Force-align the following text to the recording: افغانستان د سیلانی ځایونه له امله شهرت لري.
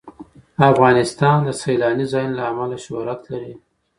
افغانستان 0.71 1.37
د 1.43 1.49
سیلانی 1.61 2.05
ځایونه 2.11 2.35
له 2.39 2.43
امله 2.51 2.77
شهرت 2.85 3.21
لري. 3.31 3.53